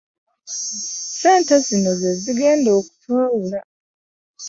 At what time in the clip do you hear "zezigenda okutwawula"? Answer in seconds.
2.01-3.59